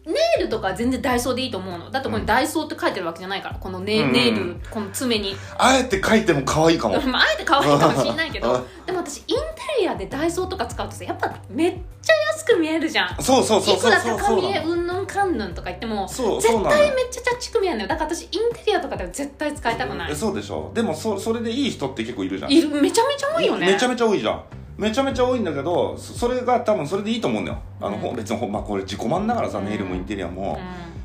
[0.05, 1.91] ネイルとかは全然ダイソーでいいと思うの。
[1.91, 2.27] だってこれうん。
[2.27, 3.55] ダイソーって書いてるわけじゃないから。
[3.57, 4.13] このネ,、うんうん。
[4.13, 5.37] ネイルこの爪に。
[5.59, 7.01] あえて書いても可愛いかも。
[7.07, 8.53] まああえて可愛いかもしれないけど。
[8.53, 8.87] うん。
[8.87, 9.37] でも私インテ
[9.81, 13.23] リアでダイソーとか使うとさやっぱめっちゃ安く見えるじゃん。
[13.23, 13.93] そうそうそういくそう。
[13.93, 17.89] そうら高見そうなのえうんぬんかんぬんとか言ってもそう絶対めっちゃチャッチく見えるのよ。
[17.89, 20.11] だから私インテリアとかでは絶対使いたくない。
[20.11, 20.73] えそうでしょ。
[20.75, 22.51] でもそそれでいい人って結構いるじゃん。
[22.51, 22.69] いる。
[22.71, 23.67] めちゃめちゃ多いよね。
[23.67, 24.43] めちゃめちゃ多いじゃん
[24.83, 27.59] めちゃめちゃ多いんだけどそそれが多分それでいいと思うんだよ。
[27.81, 29.67] あの、うんほ別にほまあこれ自己満だからさ、うん。
[29.67, 30.59] ネイルもインテリアも、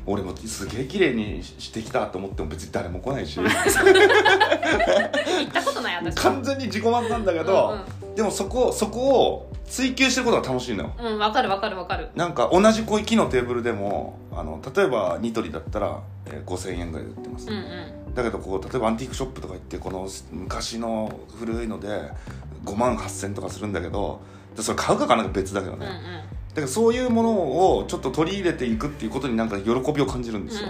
[0.06, 3.38] う俺もすげえ綺麗にししてきたと思っても別に誰も来ないし。
[3.38, 3.52] ん 行っ
[5.52, 7.78] たことない私完全に自己満なんだけど、
[8.16, 10.90] でもそこそこを追求してることが楽しいのよ。
[10.98, 12.08] うんうんわ、かるわかるわかる。
[12.16, 22.10] なんか同じこういう木のテーブルでもあの例えばニトリだったら、えー5000円ぐらいで売ってます、うんうんだけどこう例えばアンティークショップとか行ってこの昔の古いので
[22.64, 24.20] 5万8000とかするんだけど
[24.56, 26.00] でそれ買うか買わないか別だけどね、うんうん。
[26.48, 27.30] だからそういうもの
[27.78, 30.68] をちょっと取り入れていくっていうことになんか喜びを感じるんですよ、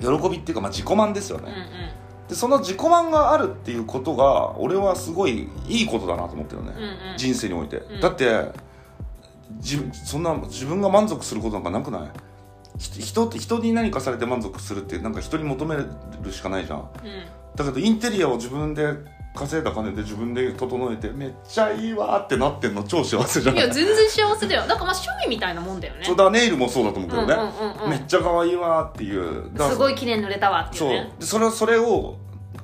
[0.00, 2.28] 喜びっていうかまあ自己満ですよね、うんうん。
[2.28, 7.18] でその自己満があるっていうことが俺はすごいいいことだなと思ってるね、うんうん。
[7.18, 8.00] 人生において、ん。
[8.00, 8.52] だって
[9.58, 12.02] じそんな自分が満足することなんかなくない？
[12.02, 12.08] ひ
[12.78, 15.86] 人って人に何かされて満足するってなんか人に求める
[16.32, 16.78] しかないじゃん。
[16.80, 16.86] うん。
[17.56, 18.94] だけどインテリアを自分で
[19.34, 23.64] 稼いだ金で自分で整えてめっちゃいいわってなってんの超幸せじゃない？
[23.64, 24.62] いや全然幸せだよ。
[24.62, 26.04] だからまあ趣味みたいなもんだよね。
[26.04, 27.90] そうだネイルもそうだと思うけどね、うんうんうんうん。
[27.90, 29.50] めっちゃ可愛いわっていう。
[29.58, 31.24] すごい綺麗に塗れたわっていうそう。
[31.24, 32.16] それをそれを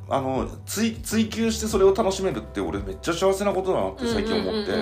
[0.09, 4.73] あの追追求してそれを楽しめるって俺めっちゃ幸せなことだなって最近思って、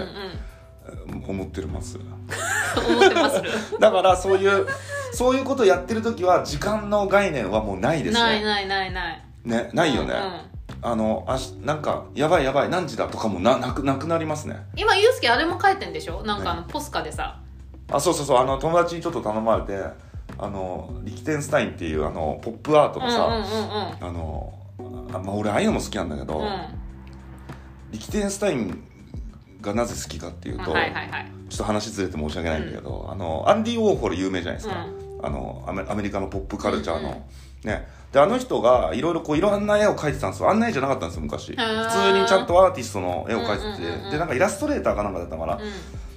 [1.28, 3.40] 思ってるますうん思ってます。
[3.42, 4.66] る だからそういう
[5.12, 8.20] そういうことをやってる時は時間の概念はもうないですね。
[8.20, 9.24] ないないないない。
[9.44, 10.40] ねないよね、うんうん。
[10.82, 14.56] あのあしなんかやばいやばい何時だとかもななくなくなりますね。
[14.76, 16.22] 今ユうスケあれも書いてんでしょ？
[16.22, 17.40] なんかあのポスカでさ。
[17.90, 18.38] あそうそうそう。
[18.38, 19.82] あの友達にちょっと頼まれて
[20.38, 24.08] あのリキテンスタインっていうあのポップアートのさ、うんうんうんうん。
[24.08, 24.52] あの
[25.12, 26.60] あまあ、俺ああいうのも好きなんだけど、うん。
[27.90, 28.84] リキテンスタイン
[29.60, 31.32] がなぜ好きかっていうと、はいはいはい。
[31.48, 34.86] ちょっと話ずれて申し訳ないんだけど、あのアンディ・ウォーホル有名じゃないですか、
[35.22, 37.20] あのアメアメリカのポップカルチャーの、うんうん。
[37.64, 37.88] ね。
[38.12, 40.50] であの人がいろいろこういろんな絵を描いてたんですよ。
[40.50, 41.52] あんな絵じゃなかったんですよ昔。
[41.52, 42.12] 普ー。
[42.12, 44.10] 通にちゃんとアーティストの絵を描いてて、うんうんうんうん。
[44.10, 45.60] でなんかイラストレーターかなんかだったから、う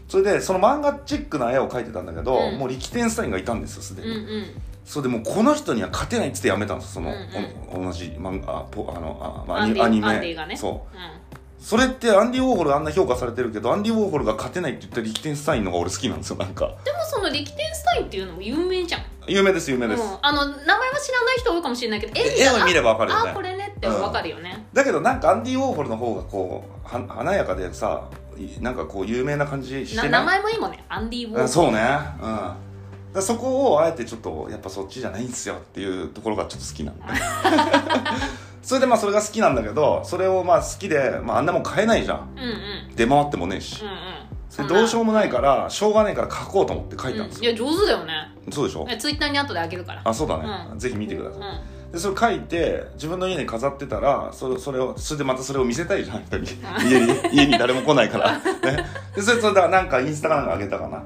[0.07, 2.59] それでその漫画チックな絵を描いてたんだけど、うん。
[2.59, 4.45] もうリキテンスタインがいたんですよすでに、んうんうん。
[4.85, 7.81] それでもうこの人には勝てないっつってやめたんですその、うん。
[7.81, 10.19] お同じ漫画あポあのあ、まあ、アニアニメ。
[10.47, 10.57] ね。
[10.57, 10.95] そう。
[10.95, 16.67] うんそれってアンディ・ウォーホルあんな評価されてるけどアンディ・ウォーホルが勝てないって言ったリキテンスタインのが俺好きなんですよなんか。
[16.83, 19.01] でもそのリキテンスタインっていうのも有名じゃん。
[19.27, 23.29] 有名です有名です、うん、あの名前は知らない人多いかもしれないけど絵絵を見ればわかるよね。
[23.29, 30.83] ああこれねってわかるよね、だけどなんかアンディ・ウォーホルの方がこうは華やかでさいなんかこう有名な感じしてな名前もいいもんね。
[30.89, 31.79] アンディ・ウォーうんそうね。
[32.21, 32.72] うん
[33.13, 37.03] だそこをあえてちょっとやっぱそっちじゃないんですよっていうところがちょっと好きなんで。
[38.63, 42.29] それでまあそれが好きなんだけどそれをまあ好きで、まあ、あんなもん買えないじゃん。
[42.35, 42.43] うん
[42.89, 42.95] うん。
[42.95, 43.81] 出回ってもねえし。
[43.83, 43.95] うんうん。
[44.49, 48.13] それどうしようもないからしょうがないから書こうと思って書いたんですよ、うんいや上手だよね。
[48.51, 48.87] そうでしょ？
[48.97, 50.01] ツイッターに後であげるから。
[50.03, 50.79] あそうだね、うん。
[50.79, 51.91] ぜひ見てください、うん。
[51.91, 56.37] でそれ書いて自分の家に飾ってたらそれそれをそれでまたそれを見せたいじゃん人。
[56.37, 56.47] に
[56.89, 58.41] 家に家に誰も来ないから、ね、
[59.15, 61.03] でそれそれでなんかインスタかなんか上げたかな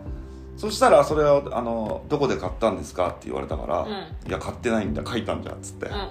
[0.57, 3.89] そしたらそれをあの「どこで買ったんですか?」って言われたから「うん。
[3.89, 6.09] いや買ってないんだ書いたんじゃ」っつって「うんうん。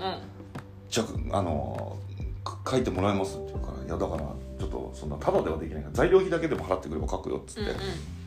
[0.89, 1.97] じゃああの
[2.45, 4.21] か書いてもらえます?」って言うから「いやだから
[4.59, 7.75] ちょっとそんなタダではできないから材料費だけでも払ってくれば書くよ」っつって、うんうん。
[7.75, 7.79] っ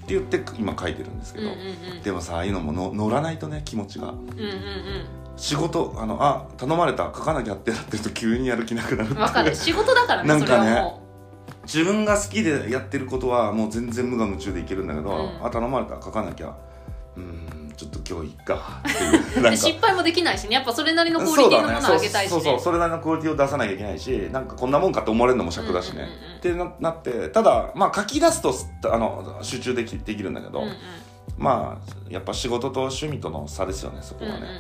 [0.10, 1.60] て言って今書いてるんですけど、うんうん
[1.98, 2.02] うん。
[2.04, 4.10] でもさああいうのもの乗らないとね気持ちが。
[4.10, 5.06] うんうん
[5.38, 9.56] 仕事あのあ頼まれた書かなきゃってなってると急にやる気なくなるってわかる。
[9.56, 10.99] 仕事だからねなんかねそれはも
[11.72, 15.46] 自分が好きでやってることはもう全然無我夢中でいけるんだけど、うん。
[15.46, 16.56] あ頼まれた書かなきゃ。
[17.16, 19.58] うーんちょっと今日いっかっていうなんか。
[19.58, 20.56] 失敗もできないしね。
[20.56, 22.30] やっぱそれなりのクオリティのものを上げたいしね。
[22.30, 22.54] そうそう。
[22.56, 26.02] そうそれなりのクオリティを出さなきゃいけないしなんかこんなもんかって思われるのも尺だしね、
[26.44, 26.62] うんうんうん。
[26.64, 28.54] うんってななってただまあ書き出すと
[28.92, 30.76] あの集中できできるんだけど、うんうん。
[31.38, 34.54] まあやっぱ仕事と趣味との差ですよねそこはね、うんうんうん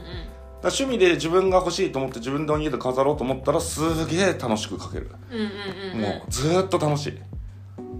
[0.64, 5.46] 趣味で自分が欲しいと思って自分の家で飾ろうと思ったらすげえ楽しく描ける、うんうん
[5.94, 7.18] うんもうずーっと楽しい、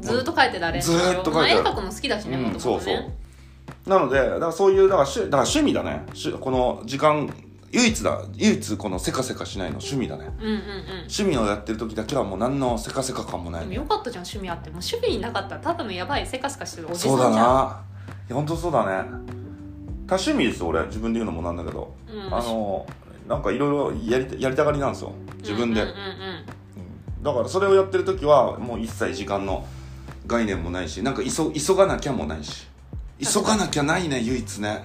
[0.02, 3.12] ずーっと書いてられるずーっと書いて絵描くの好きだしねうん、そうそう。
[3.88, 6.06] なのでだからそういうだから趣だから趣味だね。
[6.14, 7.34] しこの時間
[7.72, 8.22] 唯一だ。
[8.36, 10.30] 唯一このせかせかしないの趣味だね。
[10.40, 10.62] うんうんうん。
[11.02, 14.70] 趣味をやってる時だけはもう何のせかせか感もないよかったじゃん趣味あって。
[14.70, 17.34] もう趣味なかったらただのやばいせかせかしてるおじさんそうじゃん。
[17.34, 17.84] だな。
[18.28, 19.10] いや本当そうだね
[20.10, 20.84] 多趣味です俺。
[20.88, 22.34] 自分で言うのもなんだけど、うん。
[22.34, 22.88] あの
[23.28, 25.14] なんかいろいろやりたやりたがりなんですよ。
[25.38, 26.02] 自分で、うんうんうん
[27.18, 27.24] うん。
[27.24, 29.68] だからそれをやってる時はもう一切時間の
[30.26, 32.68] 概念もないしなんか急急がなきゃもないし。
[33.22, 34.84] 急がなきゃないね唯一ね。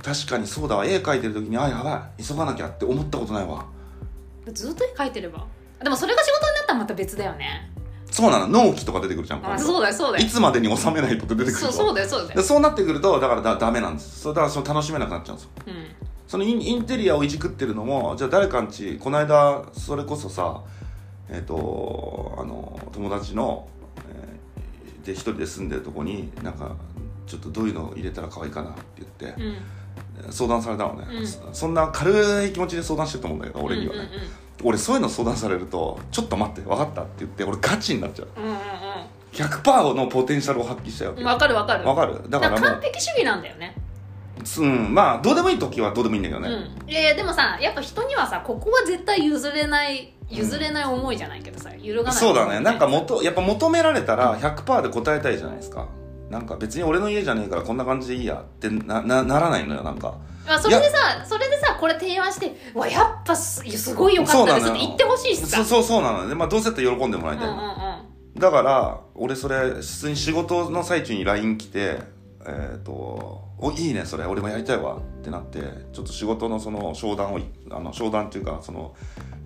[0.00, 0.86] 確かにそうだわ。
[0.86, 2.22] 絵描いてる時にあやばい。
[2.22, 3.66] 急がなきゃって思ったことないわ。
[4.46, 5.44] うんずっと絵描いてれば。
[5.82, 7.70] でもそれが仕事になったらまた別だよね
[8.10, 8.48] そうなの。
[8.48, 10.26] 納期とか出てくるじゃん今あ度そうだよそうだよ。
[10.26, 12.36] いつまでに収めないとって出てくるそうとそうだよそうだよ。
[12.36, 14.20] でそうなってくるとだからだダメなんです。
[14.20, 15.50] そうだからその楽しめなくなっちゃうんですよ。
[15.66, 15.74] うん。
[16.26, 20.60] そのインインテリアをいじくってるのもじゃあ誰かんちこの間それこそさ
[21.30, 23.68] えっ、とあの友達の、
[24.10, 26.76] えーで一人で住んでるとこになんか
[27.26, 30.32] ちょっとどういうのを入れたら可愛いかなって言ってうん。
[30.32, 31.26] 相談されたのね、うん。
[31.26, 34.10] そそんな軽い気持ちで相談してると思うんだけど俺にはね、うんうん
[34.64, 38.28] 俺そういうの相談されるとちょっと待って分かったって言って俺ガチになっちゃう。
[38.36, 38.58] うんうん
[39.30, 41.86] 100%のポテンシャルを発揮しちゃうわかるわかる。
[41.86, 42.14] わかる。
[42.30, 43.74] だだからもう完璧主義なんだよね。
[44.58, 46.90] うんまあどうでもいい時はどうでもいいんだけどね、うん。
[46.90, 52.18] いやいやでもさやっぱ人にはさここは絶対譲れない譲れない思いじゃないけどさ揺るがない。
[52.18, 52.60] そうだね。
[52.60, 55.88] なんかもとやっぱ求められたら100%で答えたいじゃないですか。
[56.30, 60.08] なんか別に俺の家じゃねえからこんな感じでいいやってななならないのよなんか。
[60.08, 60.18] ま
[60.48, 65.58] あそれでさそれでさこれ提案して「わやっぱすすごいよかったです」って言ってほしいしさ。
[65.58, 67.68] そうそうそうなので、まあ、どうせだって喜んでもらいたいの、うんうんう
[68.36, 68.40] ん。
[68.40, 71.98] だから俺それ普通に仕事の最中に LINE 来て
[72.46, 72.92] えっ、と
[73.60, 74.24] 「おいいねそれ。
[74.24, 75.60] 俺もやりたいわ」ってなって
[75.92, 78.94] ちょっと仕事のその商談をあの商談っていうかその、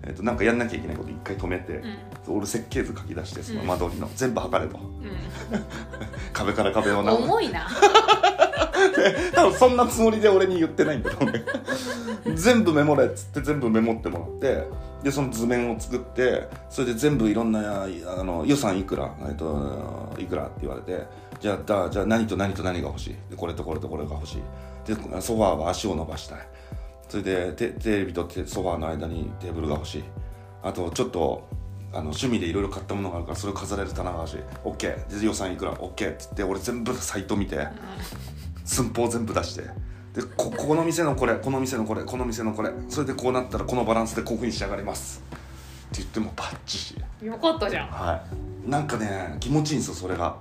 [0.03, 1.81] えー、となんかやんなきゃいけないこと一回止めて、
[2.27, 4.79] 俺設計図書き出してその間取りの、全部測れと。
[6.31, 7.13] 壁から壁をうんな。
[7.13, 7.67] 重いな
[9.43, 11.11] 多分そんなつもりで俺に言ってないんだ
[12.35, 14.67] 全部メモれっつって全部メモってもらって
[15.03, 17.87] でその図面を作ってそれで全部いろんなあ
[18.23, 21.03] の予算いくら、えっと、いくらって言われて
[21.41, 23.15] じゃあだじゃあ何と何と何が欲しい？
[23.29, 24.41] でこれとこれとこれが欲しい。
[24.87, 26.39] でソファーは足を伸ばしたい。
[27.09, 30.03] それでテテレビとソファーの間にテーブルが欲しい。
[30.61, 31.45] あとちょっと
[31.91, 34.39] あの趣味でいろいろ買ったものがあるからそれを飾れる棚が欲しい。
[34.63, 37.57] OK で予算いくら？OK っつって俺全部サイト見て
[38.63, 39.63] 寸法全部出して。
[40.13, 42.71] でこここの店のこれこの店のこれこの店のこれ。
[42.89, 45.23] それでこうなったらこのバランスでこういうふうに仕上がります。
[45.29, 46.95] って言ってもバッチシ。
[47.21, 47.87] よかったじゃん。
[47.87, 48.23] は
[48.67, 48.69] い。
[48.69, 50.35] なんかね気持ちいいんですよそれが。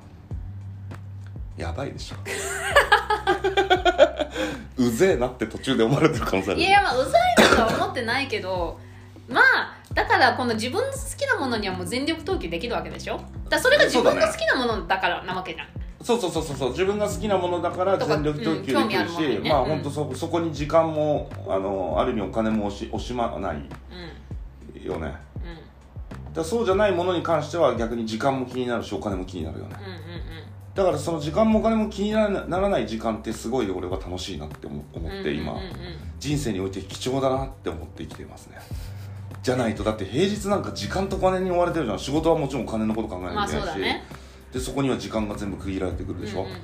[1.56, 2.16] やばいでしょ。
[4.78, 6.60] うぜえなって途中で思われてる可能性ある。
[6.60, 8.78] いやいやまあうざいとは思ってないけど
[9.28, 13.20] まあだからこの自分の好きなものにはもう全力投球できるわけでしょ。
[13.48, 15.68] だそれが自分の好きなものだからなわけじゃん
[16.02, 16.56] そうそうそうそう。
[16.56, 19.50] そう自分が好きなものだから全力投球できるし、るものにね。
[19.50, 19.68] まあうん。
[19.68, 24.82] 本当そそこに時間もあのある意味お金も惜し惜しまないうん。
[24.82, 25.14] よね。
[26.28, 26.34] うん。
[26.34, 29.76] らそうじゃないものに関しては逆に時間も気になるしお金も気になるよね。
[29.86, 30.02] うんうん
[30.74, 34.82] だからその時間もお金も気にならない時間ってすごい俺は楽しいなって思っ
[35.22, 35.52] て今。
[35.52, 35.72] うんうんうん
[36.22, 38.56] 人生において貴重だなって思って生きていますね。
[39.42, 41.98] じゃないとだって平日なんか時間とお金に追われてるじゃん。
[41.98, 44.04] 仕事はもちろんお金のこと考えなまあきゃいけないし、そうだね
[44.52, 46.60] でそこには時間が全部区切られてくるでしょ、うんうんうん。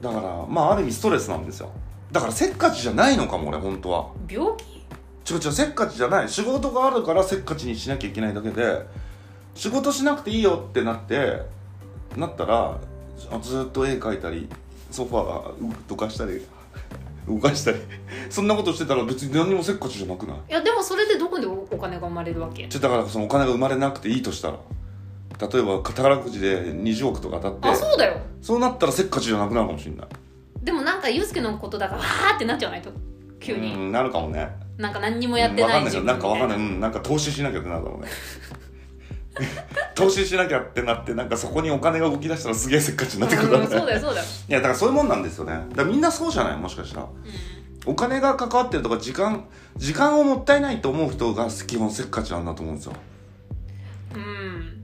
[0.00, 1.70] だからまあある意味ストレスなんですよ。
[2.10, 4.08] だからせっかちじゃないのかも俺本当は。
[4.28, 5.32] 病気？
[5.32, 6.28] 違う違うせっかちじゃない。
[6.28, 8.84] 仕事があるからせっかちにしなきゃいけないだけで
[9.54, 11.42] 仕事しなくていいよってなって
[12.16, 12.78] なったら
[13.30, 14.48] あずっと絵描いたり
[14.90, 16.44] ソファーどかしたり
[17.28, 17.78] 動かしたり
[18.28, 20.36] そんなことしてたら別に何にもせっかちじゃなくない？
[20.50, 24.58] いやでもそれでどこでおお金が生まれるわけちょだからそのお金が生まれなくていいとしたら
[25.50, 28.16] 例えば宝くじで20億とか当たってあそうだよ。
[28.40, 30.06] そうなったらせっかちじゃなくなるかもしれない。
[30.62, 32.92] でもなんかユうスケのことだからわーってなっちゃわないと
[33.40, 34.48] 急に、うんなるかもね。
[34.78, 36.14] なんか何にもやってうんわかんないな。
[36.14, 38.08] んかわかんない、みうん、なんか投資しなきゃってなるだろうね。
[39.96, 45.52] 投資しなきゃってなってなんかそこにお金が動き出したらすげえせっかちになってくるだろうんうねそうだよそうだよ、 いやだからそういうもんなんですよね。
[45.70, 47.02] だからみんなそうじゃないもしかしたら。
[47.04, 47.08] う
[47.84, 49.44] お金が関わってるとか時間
[49.76, 52.92] 時間をもったいないと思う人が基本せっかちなんだと思うんですよ。
[54.14, 54.81] ん、うん、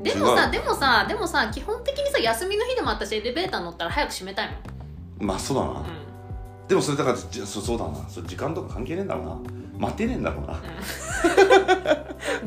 [0.00, 6.68] でもさでもさでもさ基本的にさ休みの日でも私エレベーター乗ったら早く閉めたいもん、まあそうだな、うん。
[6.68, 8.08] でもそれだからじそそうだな。
[8.08, 9.36] それ時間とか関係ねえんだろうな。
[9.78, 10.54] 待てねえんだろうな、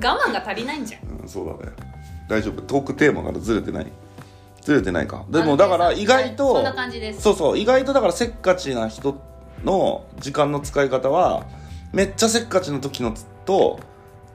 [0.02, 1.22] 我慢が足りないんじゃん。
[1.22, 1.74] うん、そうだね。
[2.28, 2.62] 大丈夫。
[2.62, 3.88] トークテーマからずれてない。
[4.62, 5.26] ずれてないか。
[5.30, 7.22] でもだから意外とそんな感じです。
[7.22, 9.16] そうそう意外とだからせっかちな人
[9.64, 11.46] の時間の使い方は
[11.94, 13.14] めっちゃせっかちの時の
[13.46, 13.80] と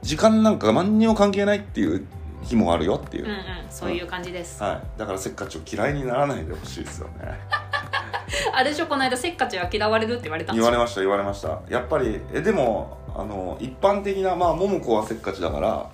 [0.02, 2.06] 時間なんか何にも関係ないっていう
[2.44, 3.38] 日もあるよっていう、うんうん
[3.70, 7.14] そういう感じです、はい、だからせっかちを嫌いにならないでほしいですよね。
[8.54, 8.86] あれでしょ？
[8.86, 10.70] この間せっかちは嫌われるって言われたんですよ。
[10.70, 11.58] 言われました言われました。
[11.68, 15.90] やっぱりえでもあの一般的なまあ桃子はせっかちだから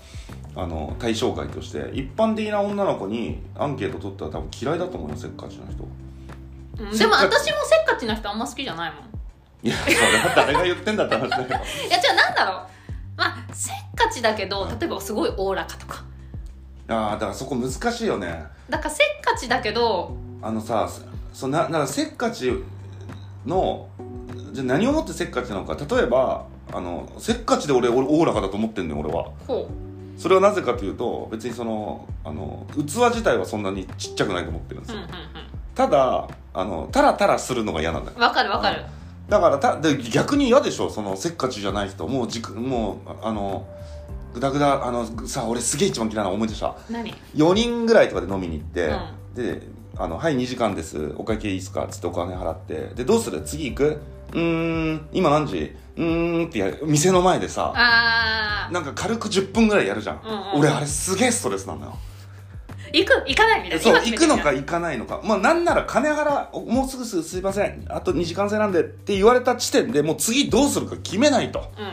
[0.56, 5.84] あの対象外として一般的な女の子にアンケート取ったら多分嫌いだと思うよせっかちな人。
[6.82, 9.04] うんでも私もせっかちな人あんま好きじゃないもん。
[9.62, 11.44] いやそれは誰が言ってんだって話だよ。
[11.88, 12.60] いやじゃあなんだろう。
[13.16, 16.02] まあせっかちだけど例えばすごいおおらかとか
[16.90, 18.44] ああだからそこ難しいよね。
[18.68, 20.88] だからせっかちだけどあのさ
[21.32, 22.52] そなならせっかち
[23.46, 23.88] の
[24.52, 25.76] じゃあ何をもってせっかちなのか。
[25.76, 29.30] 例えばあのせっかちで俺俺おおらかだと思ってんのよ俺は。
[29.46, 29.68] ほ
[30.18, 35.12] それはなぜかというと別にそのあの器自体はそんなにちっちゃくないと思ってるんですよ、ううんうん。
[35.74, 38.16] ただあのタラタラするのが嫌なんだよ。
[38.16, 38.84] うんわかるわかる。
[39.28, 42.06] だからたで逆に嫌でしょそのせっかちじゃない人。
[42.08, 43.66] もうじくもうあの
[44.34, 46.76] グダグダあのさ俺すげえ一番嫌いなの思い出した。
[46.90, 48.90] 何？4人ぐらいとかで飲みに行って、
[49.34, 49.62] うで
[49.96, 51.12] あの「はい2時間です。
[51.16, 52.92] お会計いいっすか?」っつってお金払って。
[52.94, 53.42] でどうする？
[53.42, 54.00] 次行く？
[54.32, 55.74] うーん今何時？
[55.96, 58.72] うーんってやる店の前でさあー。
[58.72, 61.98] なんか軽く10分ぐらいやるじゃん、うんうん俺あれすげえストレスなのよ。
[62.92, 63.12] 行く？
[63.26, 63.82] 行かないみたいな？
[63.84, 64.36] そう今決めてるじゃん。
[64.36, 65.20] 行くのか行かないのか。
[65.24, 67.84] まあなんなら金払おもうすぐすすいません。
[67.88, 71.70] あと2時間制なんでって言われた時点でもう次どうするか決めないと。
[71.76, 71.90] うんうん。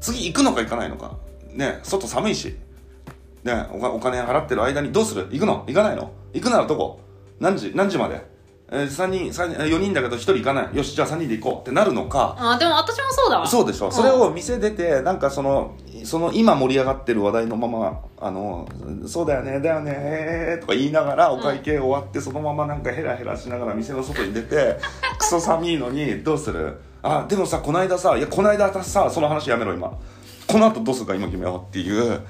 [0.00, 1.16] 次行くのか行かないのか
[1.54, 2.56] ね外寒いし。
[3.44, 5.28] ねお金払ってる間にどうする？
[5.30, 5.64] 行くの？
[5.66, 6.10] 行かないの？
[6.32, 7.00] 行くならどこ？
[7.40, 7.72] 何時？
[7.74, 8.20] 何時まで？
[8.70, 10.76] えー、3人三人4人だけど1人行かない？
[10.76, 12.36] よしじゃあ3人で行こうってなるのか。
[12.38, 13.46] あーでも私もそうだわ。
[13.46, 13.92] そうでしょ、ん。
[13.92, 18.68] それを店出てなんかそのその今盛り上がってる話題のままあの
[19.06, 24.78] そうだよねだよねとか言いながらお会計終わってそのままなんかヘラヘラしながら店の外に出て
[25.18, 26.74] クソ寒いのにどうする？
[27.02, 29.92] あでもさこの間さいやこの間私さその話やめろ今
[30.48, 32.20] この後どうするか今決めようっていう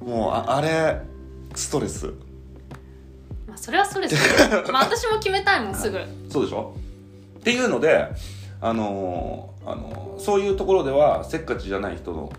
[0.00, 1.00] もうああれ
[1.54, 2.06] ストレス。
[3.46, 4.14] まあ、それはストレス。
[4.72, 5.98] まあ私も決めたいもんすぐ。
[6.30, 6.74] そうでしょ？
[7.38, 8.08] っていうので
[8.60, 12.32] あのーあのーそういうところではせっかちじゃない人の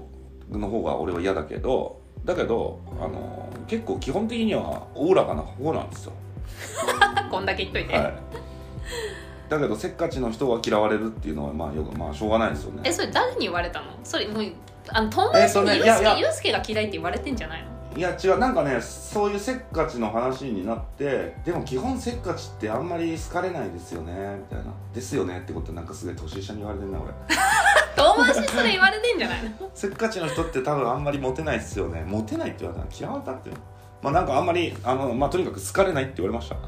[0.51, 6.13] の方が俺は嫌だけどだけど、あのー結構基本的にはおおらかな方なんですよ、
[7.31, 8.13] こんだけ言っといて、はい、
[9.49, 12.81] だけどせっかちの人は嫌われるっていうのはまあよくまあしょうがないですよね。
[12.83, 13.85] えそれ誰に言われたの？
[14.03, 14.43] それもう
[14.89, 17.69] あの友達にユうスケが嫌いって言われてんじゃないの？
[17.95, 24.73] いや違うなんかねそういうせっかちの話になってでも基本せっかちってあんまり好かれないですよねみたいな。
[24.93, 27.13] ですよねってことなんかすごい年下に言われてんな俺。
[27.95, 29.49] 遠回しそれ言われてんじゃないの？
[29.75, 32.03] せっかちの人って多分あんまりモテないですよね。
[32.05, 33.51] モテないって言われたら嫌われたって
[34.01, 36.55] まあなんかあんまりあのまあとにかく好かれないって言われました。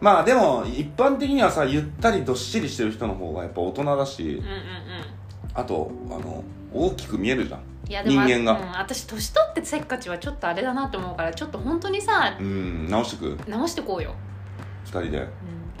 [0.00, 4.22] まあでも一般的にはさゆったりどっしりしてる人の方がやっぱ大人だし。
[4.22, 5.19] うんうんうん
[5.54, 7.60] あとあの大きく見えるじゃん。
[7.88, 8.60] いやでも人間が。
[8.60, 13.50] うん、私年取ってせっかちはちょっとあれだなと思うからちょっと本当にさうん直してく？
[13.50, 14.14] 直してこうよ、
[14.84, 15.28] 二人で？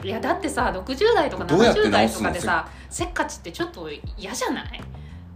[0.02, 4.80] うん、いやだってさ60代とかどうやって70代とかでさせっかちってちょっと嫌じゃない？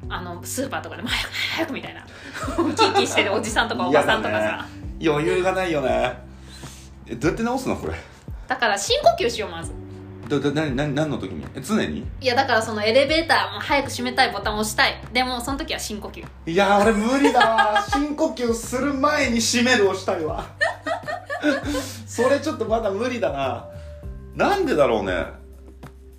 [0.09, 2.05] あのスーパーとかでも早く早くみたいな。
[2.75, 4.67] キーキーしてるおじさんとかおばさんとかさ。
[4.99, 6.19] 嫌余裕がないよね。
[7.07, 7.95] えどうやって直すのこれ？
[8.49, 9.73] だから深呼吸しようまず
[10.29, 11.45] どど何何何の時に？
[11.55, 12.07] え常に？
[12.21, 14.95] いやだからそのエレベーターも早く閉めたいボタンを押したい。
[15.13, 16.25] でもその時は深呼吸。
[16.47, 17.83] いや俺無理だわ。
[17.91, 20.47] 深呼吸する前に閉めるをしたいわ。
[22.07, 23.67] それちょっとまだ無理だな。
[24.35, 25.27] なんでだろうね？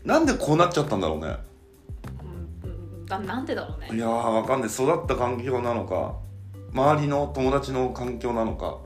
[0.04, 1.36] なんでこうなっちゃったんだろうね？
[2.64, 3.90] うんうんだなんでだろうね？
[3.92, 4.70] いやーわかんない。
[4.70, 6.14] 育った環境なのか
[6.74, 8.78] 周りの友達の環境なのか。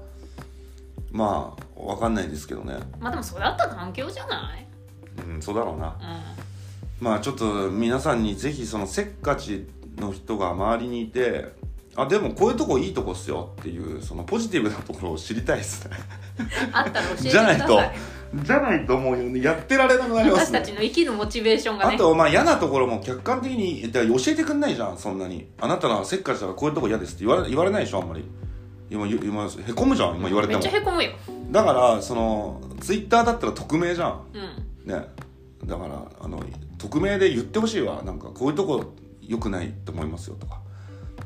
[1.12, 2.76] まあわかんないですけどね。
[3.00, 4.68] まあでも育った環境じゃない？
[5.28, 5.88] うんそうだろうな。
[7.00, 11.54] うまあちょっと皆さんにぜひそのせっかちの人が周りにいて
[11.96, 15.98] あでもこういうとこいいとこっすよっていうそのポジティブなところを知りたいですね。
[15.98, 17.76] んあったら教えてくじゃないと。
[17.76, 17.96] ださい
[18.44, 20.60] じゃないと思うよねやってられなくなりますね。
[20.60, 21.96] 私たちの生きるモチベーションがね。
[21.96, 25.48] あとまあ嫌なところも客観的に教えてくんないじゃんそんなに。
[25.60, 28.24] あなたのせっかちだからこういうとこ嫌ですって言われ言われないでしょあんまり。
[28.92, 30.60] 今今へこむじゃん今言われても。
[30.60, 31.12] めっちゃへこむよ。
[31.52, 34.22] だからそのツイッターだったら匿名じゃん。
[34.34, 35.08] うんね。
[35.66, 36.44] だからあの
[36.78, 38.02] 匿名で言ってほしいわ。
[38.04, 40.62] なんかこういうとこ良くないと思いますよとか。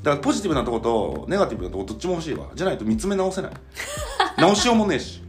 [0.04, 2.47] だからポジティブなとことネガティブなとこどっちも欲しいわ。
[2.54, 3.52] じゃないと見つめ直せない。
[4.38, 5.21] 直しようもねえし。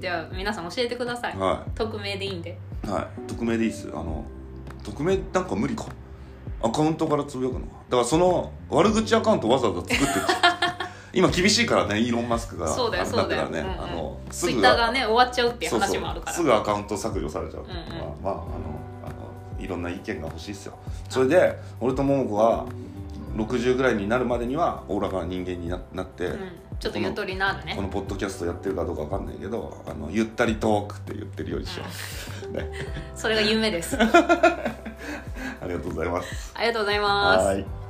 [0.00, 1.36] じゃあ皆さん教えてください。
[1.36, 2.58] は匿名でいいんで。
[2.84, 3.06] いはい。
[3.26, 3.88] 匿名でいいっす。
[3.92, 4.24] あの
[4.84, 5.86] 匿名なんか無理か。
[6.62, 10.26] アカウントからつぶやくのだからその悪口アカウントわざわざ作ってる
[11.12, 13.82] 今厳しいからねイーロン・マスクがそうだよそうだよ、からね、うんうん。
[13.82, 16.32] あのツイッターがね終わっちゃうっていう話もあるから。
[16.32, 17.84] すぐアカウント削除されちゃう、うんうんまあ、
[18.22, 18.42] まああの
[19.04, 19.14] あの
[19.58, 20.78] いろんな意見が欲しいっすよ。
[21.08, 22.66] それで俺と桃子は
[23.36, 26.38] 60ぐらいになるまでにはおおらかな人間にななって、うん、
[26.80, 27.74] ちょっとゆとりのあるね。
[27.74, 31.84] このポッドキャストやってるかどうかわかんないけどあのゆったりトークって言ってるようにしよ
[32.48, 32.70] う、 ね、
[33.14, 33.96] それが夢です。
[34.00, 36.52] ありがとうございます。
[36.54, 37.46] ありがとうございます。
[37.46, 37.87] はい